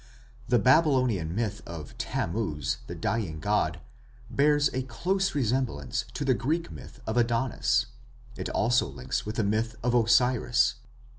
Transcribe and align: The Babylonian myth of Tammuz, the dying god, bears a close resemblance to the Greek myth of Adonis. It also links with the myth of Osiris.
The 0.47 0.57
Babylonian 0.57 1.35
myth 1.35 1.61
of 1.67 1.95
Tammuz, 1.99 2.77
the 2.87 2.95
dying 2.95 3.39
god, 3.39 3.81
bears 4.31 4.67
a 4.73 4.81
close 4.81 5.35
resemblance 5.35 6.05
to 6.15 6.25
the 6.25 6.33
Greek 6.33 6.71
myth 6.71 6.99
of 7.05 7.17
Adonis. 7.17 7.85
It 8.35 8.49
also 8.49 8.87
links 8.87 9.27
with 9.27 9.35
the 9.35 9.43
myth 9.43 9.75
of 9.83 9.93
Osiris. 9.93 10.77